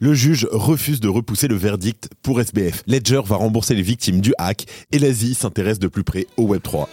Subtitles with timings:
[0.00, 2.82] Le juge refuse de repousser le verdict pour SBF.
[2.86, 6.86] Ledger va rembourser les victimes du hack et l'Asie s'intéresse de plus près au Web3.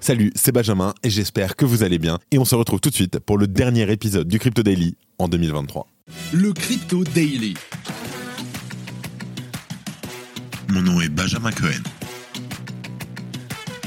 [0.00, 2.18] Salut, c'est Benjamin et j'espère que vous allez bien.
[2.30, 5.28] Et on se retrouve tout de suite pour le dernier épisode du Crypto Daily en
[5.28, 5.86] 2023.
[6.32, 7.54] Le Crypto Daily.
[10.68, 11.82] Mon nom est Benjamin Cohen.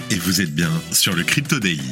[0.09, 1.91] Et vous êtes bien sur le Crypto Daily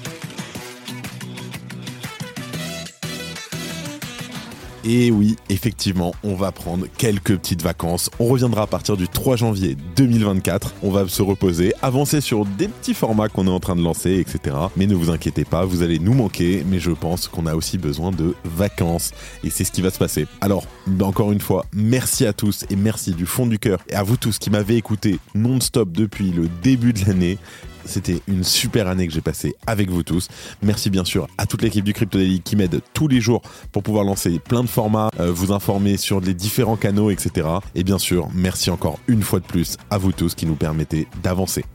[4.83, 8.09] Et oui, effectivement, on va prendre quelques petites vacances.
[8.19, 10.73] On reviendra à partir du 3 janvier 2024.
[10.81, 14.15] On va se reposer, avancer sur des petits formats qu'on est en train de lancer,
[14.15, 14.55] etc.
[14.77, 17.77] Mais ne vous inquiétez pas, vous allez nous manquer, mais je pense qu'on a aussi
[17.77, 19.11] besoin de vacances.
[19.43, 20.25] Et c'est ce qui va se passer.
[20.41, 20.65] Alors,
[21.01, 24.17] encore une fois, merci à tous et merci du fond du cœur et à vous
[24.17, 27.37] tous qui m'avez écouté non-stop depuis le début de l'année.
[27.85, 30.27] C'était une super année que j'ai passée avec vous tous.
[30.61, 34.03] Merci bien sûr à toute l'équipe du Crypto qui m'aide tous les jours pour pouvoir
[34.03, 37.47] lancer plein de formats, euh, vous informer sur les différents canaux, etc.
[37.75, 41.07] Et bien sûr, merci encore une fois de plus à vous tous qui nous permettez
[41.23, 41.65] d'avancer.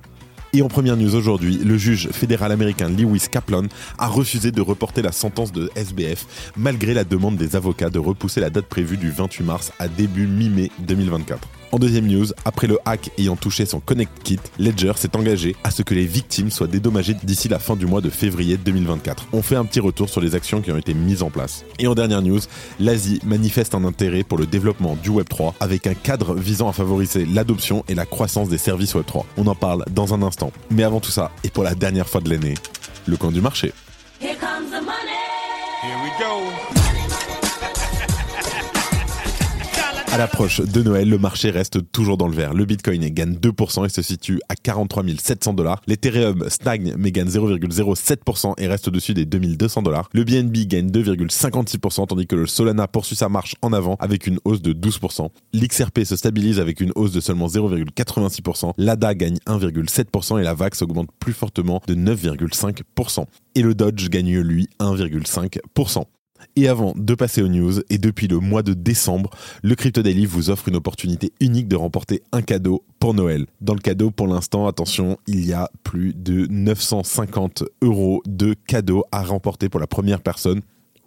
[0.52, 3.64] Et en première news aujourd'hui, le juge fédéral américain Lewis Kaplan
[3.98, 8.40] a refusé de reporter la sentence de SBF malgré la demande des avocats de repousser
[8.40, 11.55] la date prévue du 28 mars à début mi-mai 2024.
[11.72, 15.70] En deuxième news, après le hack ayant touché son Connect Kit, Ledger s'est engagé à
[15.70, 19.26] ce que les victimes soient dédommagées d'ici la fin du mois de février 2024.
[19.32, 21.64] On fait un petit retour sur les actions qui ont été mises en place.
[21.78, 22.40] Et en dernière news,
[22.78, 27.26] l'Asie manifeste un intérêt pour le développement du Web3 avec un cadre visant à favoriser
[27.26, 29.24] l'adoption et la croissance des services Web3.
[29.36, 30.52] On en parle dans un instant.
[30.70, 32.54] Mais avant tout ça, et pour la dernière fois de l'année,
[33.06, 33.72] le camp du marché.
[34.20, 35.16] Here comes the money.
[35.82, 36.85] Here we go.
[40.16, 42.54] À l'approche de Noël, le marché reste toujours dans le vert.
[42.54, 45.82] Le Bitcoin gagne 2% et se situe à 43 700 dollars.
[45.86, 50.08] L'Ethereum stagne mais gagne 0,07% et reste au-dessus des 2200 dollars.
[50.14, 54.38] Le BNB gagne 2,56% tandis que le Solana poursuit sa marche en avant avec une
[54.46, 55.28] hausse de 12%.
[55.52, 58.72] L'XRP se stabilise avec une hausse de seulement 0,86%.
[58.78, 63.26] L'ADA gagne 1,7% et la VAX augmente plus fortement de 9,5%.
[63.54, 66.04] Et le Dodge gagne lui 1,5%.
[66.54, 69.30] Et avant de passer aux news, et depuis le mois de décembre,
[69.62, 73.46] le Crypto Daily vous offre une opportunité unique de remporter un cadeau pour Noël.
[73.60, 79.04] Dans le cadeau, pour l'instant, attention, il y a plus de 950 euros de cadeaux
[79.12, 80.62] à remporter pour la première personne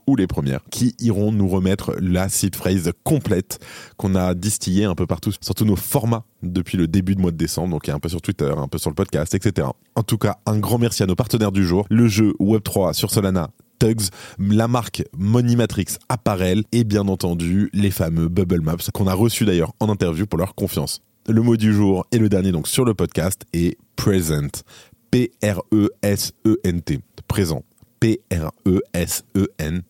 [0.09, 3.59] ou les premières qui iront nous remettre la seed phrase complète
[3.95, 7.31] qu'on a distillée un peu partout sur tous nos formats depuis le début de mois
[7.31, 9.67] de décembre, donc un peu sur Twitter, un peu sur le podcast, etc.
[9.95, 13.11] En tout cas, un grand merci à nos partenaires du jour, le jeu Web3 sur
[13.11, 19.07] Solana Tugs, la marque Money Matrix Apparel et bien entendu les fameux Bubble Maps qu'on
[19.07, 21.01] a reçus d'ailleurs en interview pour leur confiance.
[21.27, 24.63] Le mot du jour et le dernier donc sur le podcast est present.
[25.11, 26.99] P-R-E-S-E-N-T.
[27.27, 27.63] Présent.
[27.99, 29.83] P-R-E-S-E-N-T.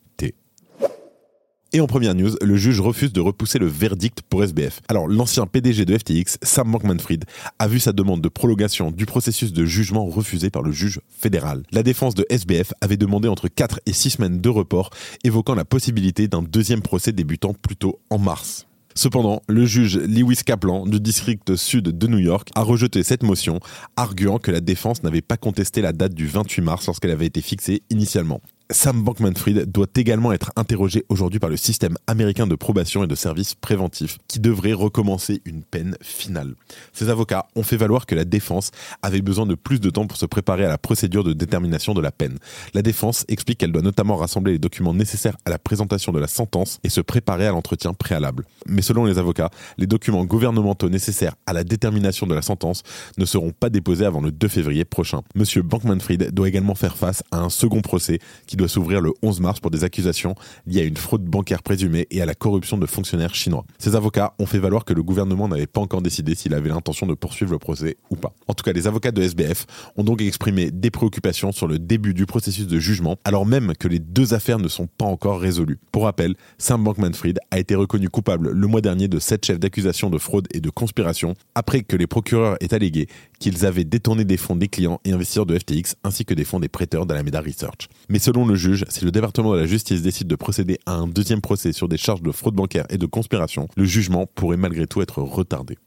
[1.72, 4.82] Et en première news, le juge refuse de repousser le verdict pour SBF.
[4.88, 7.26] Alors, l'ancien PDG de FTX, Sam Bankman-Fried,
[7.60, 11.62] a vu sa demande de prolongation du processus de jugement refusée par le juge fédéral.
[11.72, 14.90] La défense de SBF avait demandé entre 4 et 6 semaines de report,
[15.24, 18.66] évoquant la possibilité d'un deuxième procès débutant plutôt en mars.
[18.96, 23.60] Cependant, le juge Lewis Kaplan du district sud de New York a rejeté cette motion,
[23.96, 27.42] arguant que la défense n'avait pas contesté la date du 28 mars lorsqu'elle avait été
[27.42, 28.42] fixée initialement.
[28.72, 33.16] Sam Bankman-Fried doit également être interrogé aujourd'hui par le système américain de probation et de
[33.16, 36.54] services préventifs qui devrait recommencer une peine finale.
[36.94, 38.70] Ses avocats ont fait valoir que la défense
[39.02, 42.02] avait besoin de plus de temps pour se préparer à la procédure de détermination de
[42.02, 42.38] la peine.
[42.76, 46.28] La défense explique qu'elle doit notamment rassembler les documents nécessaires à la présentation de la
[46.28, 48.46] sentence et se préparer à l'entretien préalable.
[48.68, 49.50] Mais selon les avocats,
[49.80, 52.84] les documents gouvernementaux nécessaires à la détermination de la sentence
[53.18, 55.24] ne seront pas déposés avant le 2 février prochain.
[55.34, 59.40] Monsieur Bankman-Fried doit également faire face à un second procès qui doit s'ouvrir le 11
[59.40, 60.36] mars pour des accusations
[60.68, 63.66] liées à une fraude bancaire présumée et à la corruption de fonctionnaires chinois.
[63.78, 67.08] Ces avocats ont fait valoir que le gouvernement n'avait pas encore décidé s'il avait l'intention
[67.08, 68.34] de poursuivre le procès ou pas.
[68.48, 69.66] En tout cas, les avocats de SBF
[69.98, 73.88] ont donc exprimé des préoccupations sur le début du processus de jugement, alors même que
[73.88, 75.80] les deux affaires ne sont pas encore résolues.
[75.92, 80.10] Pour rappel, Sam Bankman-Fried a été reconnu coupable le mois dernier de sept chefs d'accusation
[80.10, 83.08] de fraude et de conspiration après que les procureurs aient allégué
[83.40, 86.60] qu'ils avaient détourné des fonds des clients et investisseurs de FTX ainsi que des fonds
[86.60, 87.88] des prêteurs d'Alameda Research.
[88.10, 91.08] Mais selon le juge, si le département de la justice décide de procéder à un
[91.08, 94.88] deuxième procès sur des charges de fraude bancaire et de conspiration, le jugement pourrait malgré
[94.88, 95.78] tout être retardé.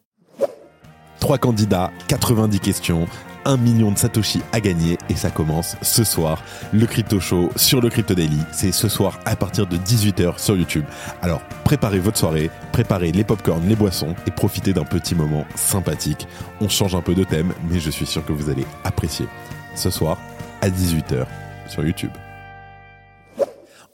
[1.21, 3.07] 3 candidats, 90 questions,
[3.45, 6.43] 1 million de Satoshi à gagner et ça commence ce soir,
[6.73, 8.39] le Crypto Show sur le Crypto Daily.
[8.53, 10.85] C'est ce soir à partir de 18h sur YouTube.
[11.21, 16.27] Alors préparez votre soirée, préparez les popcorns, les boissons et profitez d'un petit moment sympathique.
[16.61, 19.27] On change un peu de thème, mais je suis sûr que vous allez apprécier.
[19.75, 20.19] Ce soir
[20.61, 21.27] à 18h
[21.69, 22.13] sur YouTube.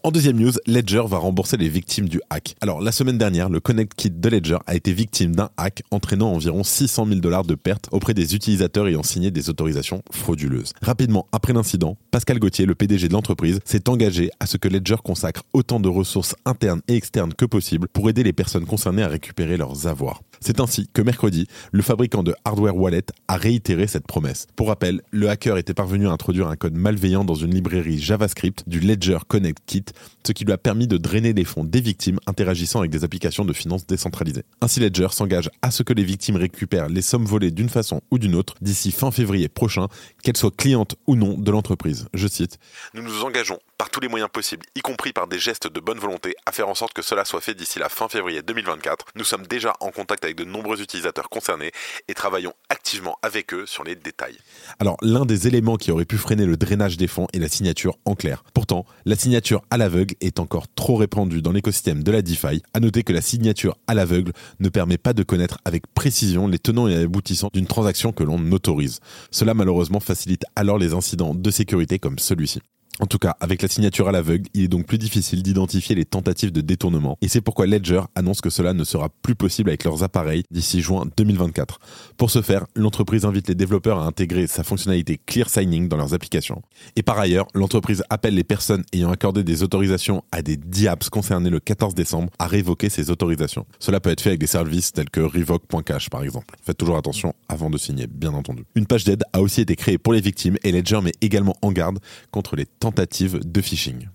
[0.05, 2.55] En deuxième news, Ledger va rembourser les victimes du hack.
[2.61, 6.33] Alors, la semaine dernière, le Connect Kit de Ledger a été victime d'un hack entraînant
[6.33, 10.73] environ 600 000 dollars de pertes auprès des utilisateurs ayant signé des autorisations frauduleuses.
[10.83, 14.97] Rapidement après l'incident, Pascal Gauthier, le PDG de l'entreprise, s'est engagé à ce que Ledger
[15.03, 19.09] consacre autant de ressources internes et externes que possible pour aider les personnes concernées à
[19.09, 20.23] récupérer leurs avoirs.
[20.41, 24.47] C'est ainsi que mercredi, le fabricant de hardware wallet a réitéré cette promesse.
[24.57, 28.65] Pour rappel, le hacker était parvenu à introduire un code malveillant dans une librairie JavaScript
[28.69, 29.85] du Ledger Connect Kit
[30.29, 33.47] ce qui lui a permis de drainer les fonds des victimes interagissant avec des applications
[33.47, 34.45] de finances décentralisées.
[34.61, 38.19] Ainsi Ledger s'engage à ce que les victimes récupèrent les sommes volées d'une façon ou
[38.19, 39.89] d'une autre d'ici fin février prochain,
[40.23, 42.09] qu'elles soient clientes ou non de l'entreprise.
[42.13, 42.59] Je cite
[42.93, 45.99] Nous nous engageons par tous les moyens possibles, y compris par des gestes de bonne
[45.99, 49.07] volonté, à faire en sorte que cela soit fait d'ici la fin février 2024.
[49.15, 51.73] Nous sommes déjà en contact avec de nombreux utilisateurs concernés
[52.09, 54.37] et travaillons activement avec eux sur les détails.
[54.79, 57.99] Alors, l'un des éléments qui aurait pu freiner le drainage des fonds est la signature
[58.05, 58.45] en clair.
[58.55, 62.63] Pourtant, la signature à l'aveugle est encore trop répandue dans l'écosystème de la DeFi.
[62.75, 66.59] À noter que la signature à l'aveugle ne permet pas de connaître avec précision les
[66.59, 69.01] tenants et aboutissants d'une transaction que l'on autorise.
[69.31, 72.61] Cela malheureusement facilite alors les incidents de sécurité comme celui-ci.
[73.01, 76.05] En tout cas, avec la signature à l'aveugle, il est donc plus difficile d'identifier les
[76.05, 77.17] tentatives de détournement.
[77.23, 80.81] Et c'est pourquoi Ledger annonce que cela ne sera plus possible avec leurs appareils d'ici
[80.81, 81.79] juin 2024.
[82.17, 86.13] Pour ce faire, l'entreprise invite les développeurs à intégrer sa fonctionnalité Clear Signing dans leurs
[86.13, 86.63] applications.
[86.97, 91.51] Et par ailleurs, l'entreprise appelle les personnes ayant accordé des autorisations à des DApps concernés
[91.51, 93.65] le 14 décembre à révoquer ces autorisations.
[93.79, 96.57] Cela peut être fait avec des services tels que revoke.cash par exemple.
[96.63, 98.65] Faites toujours attention avant de signer, bien entendu.
[98.75, 101.71] Une page d'aide a aussi été créée pour les victimes et Ledger met également en
[101.71, 102.01] garde
[102.33, 104.09] contre les tentative de phishing.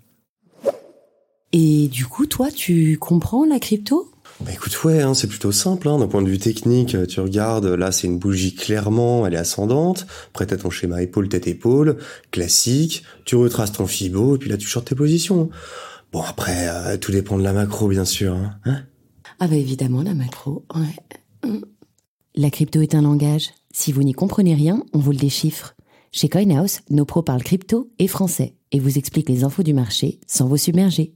[1.51, 4.09] Et du coup, toi, tu comprends la crypto?
[4.41, 5.87] Bah écoute, ouais, hein, c'est plutôt simple.
[5.87, 9.37] Hein, D'un point de vue technique, tu regardes, là c'est une bougie clairement, elle est
[9.37, 10.07] ascendante.
[10.29, 11.97] Après t'as ton schéma épaule tête épaule,
[12.31, 13.03] classique.
[13.25, 15.49] Tu retraces ton fibo et puis là tu shorts tes positions.
[16.11, 18.33] Bon après, euh, tout dépend de la macro bien sûr.
[18.33, 18.81] Hein, hein?
[19.39, 20.65] Ah bah évidemment la macro.
[20.73, 21.51] Ouais.
[22.35, 23.51] La crypto est un langage.
[23.71, 25.75] Si vous n'y comprenez rien, on vous le déchiffre.
[26.11, 30.19] Chez CoinHouse, nos pros parlent crypto et français et vous expliquent les infos du marché
[30.27, 31.13] sans vous submerger.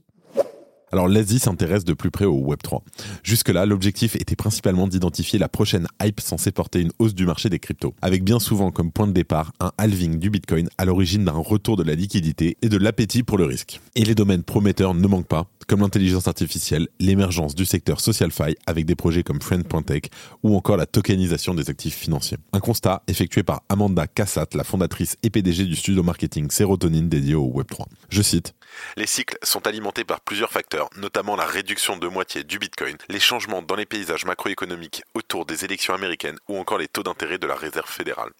[0.92, 2.80] Alors l'Asie s'intéresse de plus près au Web3.
[3.22, 7.58] Jusque-là, l'objectif était principalement d'identifier la prochaine hype censée porter une hausse du marché des
[7.58, 11.32] cryptos, avec bien souvent comme point de départ un halving du Bitcoin à l'origine d'un
[11.32, 13.80] retour de la liquidité et de l'appétit pour le risque.
[13.94, 18.56] Et les domaines prometteurs ne manquent pas, comme l'intelligence artificielle, l'émergence du secteur social fi
[18.66, 20.04] avec des projets comme Friend.tech
[20.42, 22.38] ou encore la tokenisation des actifs financiers.
[22.54, 27.34] Un constat effectué par Amanda Cassat, la fondatrice et PDG du studio marketing Sérotonine dédié
[27.34, 27.84] au Web3.
[28.08, 28.54] Je cite
[28.96, 33.20] Les cycles sont alimentés par plusieurs facteurs, notamment la réduction de moitié du Bitcoin, les
[33.20, 37.46] changements dans les paysages macroéconomiques autour des élections américaines ou encore les taux d'intérêt de
[37.46, 38.30] la Réserve fédérale.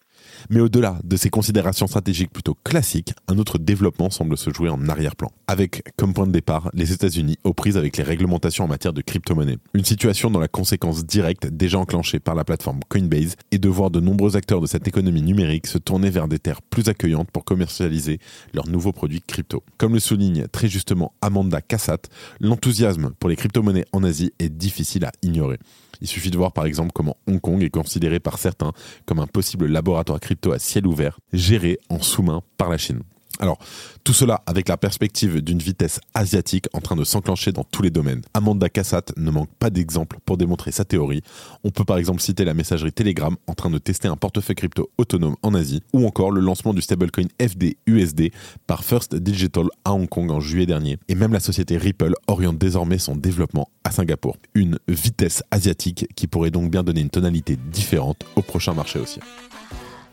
[0.50, 4.88] Mais au-delà de ces considérations stratégiques plutôt classiques, un autre développement semble se jouer en
[4.88, 8.92] arrière-plan, avec comme point de départ les États-Unis aux prises avec les réglementations en matière
[8.92, 9.58] de crypto-monnaie.
[9.74, 13.90] Une situation dont la conséquence directe déjà enclenchée par la plateforme Coinbase est de voir
[13.90, 17.44] de nombreux acteurs de cette économie numérique se tourner vers des terres plus accueillantes pour
[17.44, 18.18] commercialiser
[18.54, 19.62] leurs nouveaux produits crypto.
[19.76, 22.02] Comme le souligne très justement Amanda Cassat,
[22.40, 25.58] l'enthousiasme pour les crypto-monnaies en Asie est difficile à ignorer.
[26.00, 28.72] Il suffit de voir par exemple comment Hong Kong est considéré par certains
[29.04, 33.00] comme un possible laboratoire crypto à ciel ouvert, géré en sous-main par la Chine.
[33.40, 33.58] Alors,
[34.04, 37.90] tout cela avec la perspective d'une vitesse asiatique en train de s'enclencher dans tous les
[37.90, 38.20] domaines.
[38.34, 41.22] Amanda Cassat ne manque pas d'exemples pour démontrer sa théorie.
[41.64, 44.90] On peut par exemple citer la messagerie Telegram en train de tester un portefeuille crypto
[44.98, 48.32] autonome en Asie, ou encore le lancement du stablecoin FDUSD
[48.66, 50.98] par First Digital à Hong Kong en juillet dernier.
[51.08, 54.36] Et même la société Ripple oriente désormais son développement à Singapour.
[54.54, 59.20] Une vitesse asiatique qui pourrait donc bien donner une tonalité différente au prochain marché aussi.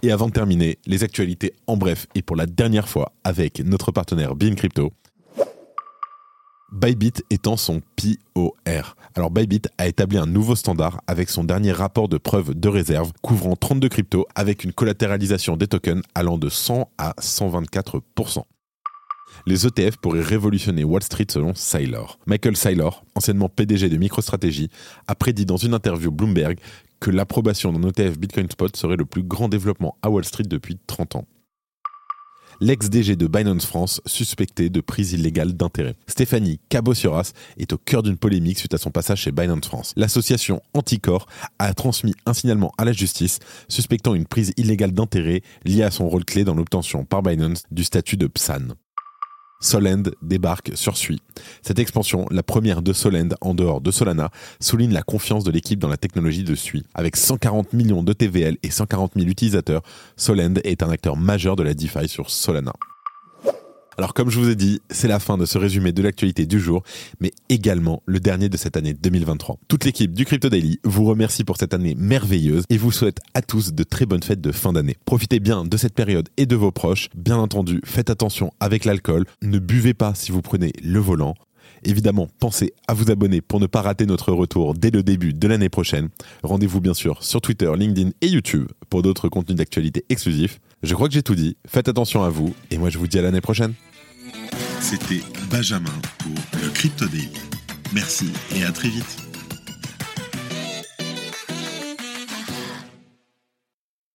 [0.06, 3.92] Et avant de terminer, les actualités en bref et pour la dernière fois avec notre
[3.92, 4.94] partenaire Bean Crypto.
[6.72, 8.96] Bybit étant son POR.
[9.16, 13.14] Alors Bybit a établi un nouveau standard avec son dernier rapport de preuve de réserve
[13.24, 18.44] couvrant 32 cryptos avec une collatéralisation des tokens allant de 100 à 124%.
[19.46, 22.20] Les ETF pourraient révolutionner Wall Street selon Saylor.
[22.26, 24.70] Michael Saylor, anciennement PDG de MicroStrategy,
[25.08, 26.60] a prédit dans une interview Bloomberg
[27.00, 30.78] que l'approbation d'un ETF Bitcoin Spot serait le plus grand développement à Wall Street depuis
[30.88, 31.26] 30 ans.
[32.62, 35.96] l'ex-DG de Binance France suspecté de prise illégale d'intérêt.
[36.08, 39.94] Stéphanie Cabossioras est au cœur d'une polémique suite à son passage chez Binance France.
[39.98, 41.28] L'association Anticor
[41.60, 46.08] a transmis un signalement à la justice suspectant une prise illégale d'intérêt liée à son
[46.08, 48.76] rôle clé dans l'obtention par Binance du statut de PSAN.
[49.60, 51.22] Solend débarque sur Sui.
[51.62, 55.80] Cette expansion, la première de Solend en dehors de Solana, souligne la confiance de l'équipe
[55.80, 56.84] dans la technologie de Sui.
[56.94, 59.82] Avec 140 millions de TVL et 140 000 utilisateurs,
[60.18, 62.74] Solend est un acteur majeur de la DeFi sur Solana.
[63.98, 66.60] Alors comme je vous ai dit, c'est la fin de ce résumé de l'actualité du
[66.60, 66.84] jour,
[67.22, 69.58] mais également le dernier de cette année 2023.
[69.70, 73.42] Toute l'équipe du Crypto Daily vous remercie pour cette année merveilleuse et vous souhaite à
[73.42, 74.98] tous de très bonnes fêtes de fin d'année.
[75.06, 77.08] Profitez bien de cette période et de vos proches.
[77.16, 81.36] Bien entendu, faites attention avec l'alcool, ne buvez pas si vous prenez le volant.
[81.86, 85.48] Évidemment, pensez à vous abonner pour ne pas rater notre retour dès le début de
[85.48, 86.10] l'année prochaine.
[86.44, 90.60] Rendez-vous bien sûr sur Twitter, LinkedIn et YouTube pour d'autres contenus d'actualité exclusifs.
[90.86, 91.58] Je crois que j'ai tout dit.
[91.68, 93.74] Faites attention à vous et moi je vous dis à l'année prochaine.
[94.80, 95.90] C'était Benjamin
[96.20, 97.32] pour le Crypto Daily.
[97.92, 99.18] Merci et à très vite.